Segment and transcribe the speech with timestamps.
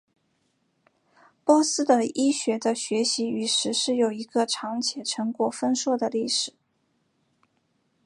[1.43, 6.55] 波斯的医学的学习与实施有一个长且成果丰硕的历史。